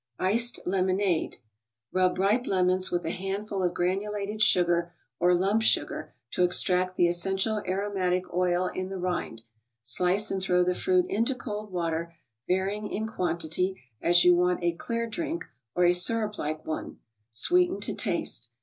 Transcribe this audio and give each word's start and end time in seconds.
Lemonade* 0.65 1.37
r 1.93 2.09
'P 2.09 2.19
e 2.23 2.23
^ 2.23 2.33
em 2.33 2.43
° 2.43 2.43
nsw 2.49 2.99
^ 3.01 3.05
a 3.05 3.09
hand 3.11 3.45
^ 3.45 3.47
ful 3.47 3.61
of 3.61 3.75
granulated 3.75 4.41
sugar 4.41 4.95
or 5.19 5.35
lump 5.35 5.61
sugar 5.61 6.15
to 6.31 6.43
extract 6.43 6.95
the 6.95 7.07
essential 7.07 7.61
aromatic 7.67 8.33
oil 8.33 8.65
in 8.65 8.89
the 8.89 8.97
rind, 8.97 9.43
slice 9.83 10.31
and 10.31 10.41
throw 10.41 10.63
the 10.63 10.73
fruit 10.73 11.05
into 11.07 11.35
cold 11.35 11.71
water, 11.71 12.15
varying 12.47 12.89
in 12.91 13.05
quan¬ 13.05 13.35
tity 13.37 13.75
as 14.01 14.25
you 14.25 14.33
want 14.33 14.63
a 14.63 14.73
clear 14.73 15.05
drink 15.05 15.45
or 15.75 15.85
a 15.85 15.91
syruplike 15.91 16.65
one; 16.65 16.97
sweeten 17.31 17.79
to 17.79 17.93
taste. 17.93 18.49